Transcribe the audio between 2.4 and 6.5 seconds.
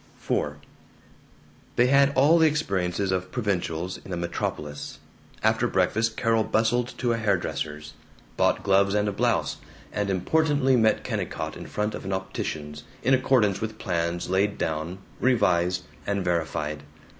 experiences of provincials in a metropolis. After breakfast Carol